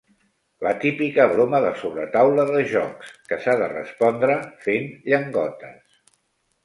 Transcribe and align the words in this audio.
La 0.67 0.71
típica 0.83 1.25
broma 1.33 1.59
de 1.65 1.73
sobretaula 1.81 2.45
de 2.51 2.63
jocs, 2.73 3.13
que 3.29 3.39
s'ha 3.45 3.57
de 3.63 3.69
respondre 3.75 4.39
fent 4.67 4.89
llengotes. 5.11 6.05